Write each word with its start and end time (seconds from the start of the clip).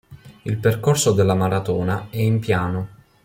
Il 0.41 0.57
percorso 0.57 1.11
della 1.11 1.35
maratona 1.35 2.07
è 2.09 2.17
in 2.17 2.39
piano. 2.39 2.87